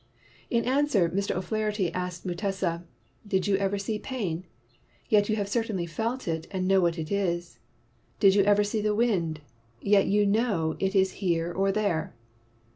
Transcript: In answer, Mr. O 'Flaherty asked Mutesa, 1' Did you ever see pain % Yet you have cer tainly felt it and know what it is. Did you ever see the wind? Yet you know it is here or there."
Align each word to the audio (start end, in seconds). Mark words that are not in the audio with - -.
In 0.49 0.65
answer, 0.65 1.09
Mr. 1.11 1.35
O 1.35 1.41
'Flaherty 1.41 1.93
asked 1.93 2.25
Mutesa, 2.25 2.71
1' 2.79 2.87
Did 3.27 3.45
you 3.45 3.55
ever 3.57 3.77
see 3.77 3.99
pain 3.99 4.45
% 4.75 5.09
Yet 5.09 5.29
you 5.29 5.35
have 5.35 5.47
cer 5.47 5.61
tainly 5.63 5.87
felt 5.87 6.27
it 6.27 6.47
and 6.49 6.67
know 6.67 6.81
what 6.81 6.97
it 6.97 7.11
is. 7.11 7.59
Did 8.19 8.33
you 8.33 8.41
ever 8.41 8.63
see 8.63 8.81
the 8.81 8.95
wind? 8.95 9.41
Yet 9.79 10.07
you 10.07 10.25
know 10.25 10.75
it 10.79 10.95
is 10.95 11.11
here 11.21 11.53
or 11.53 11.71
there." 11.71 12.15